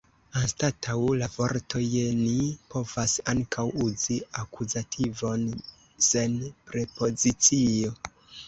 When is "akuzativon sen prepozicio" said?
4.45-7.97